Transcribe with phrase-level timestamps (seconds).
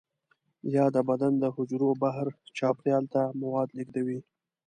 [0.75, 4.19] یا د بدن د حجرو بهر چاپیریال ته مواد لیږدوي.